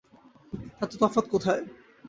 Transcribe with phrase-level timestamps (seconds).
[0.77, 1.63] তাতে তফাৎ কোথায়?